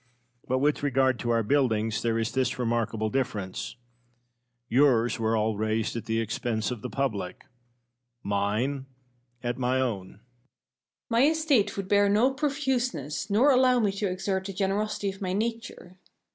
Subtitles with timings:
[0.47, 3.75] But with regard to our buildings, there is this remarkable difference
[4.67, 7.45] yours were all raised at the expense of the public,
[8.23, 8.87] mine
[9.43, 10.05] at my own.
[10.07, 10.27] Pericles.
[11.11, 15.33] My estate would bear no profuseness, nor allow me to exert the generosity of my
[15.33, 15.99] nature.